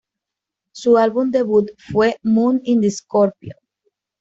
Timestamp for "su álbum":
0.73-1.29